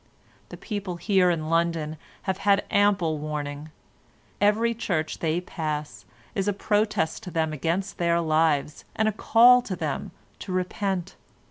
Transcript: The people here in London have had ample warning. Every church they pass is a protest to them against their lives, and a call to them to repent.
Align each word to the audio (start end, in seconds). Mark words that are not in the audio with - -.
The 0.49 0.57
people 0.57 0.95
here 0.95 1.29
in 1.29 1.47
London 1.51 1.95
have 2.23 2.39
had 2.39 2.65
ample 2.71 3.19
warning. 3.19 3.69
Every 4.41 4.73
church 4.73 5.19
they 5.19 5.39
pass 5.39 6.05
is 6.33 6.47
a 6.47 6.53
protest 6.53 7.21
to 7.21 7.29
them 7.29 7.53
against 7.53 7.99
their 7.99 8.19
lives, 8.19 8.83
and 8.95 9.07
a 9.07 9.11
call 9.11 9.61
to 9.61 9.75
them 9.75 10.09
to 10.39 10.51
repent. 10.51 11.17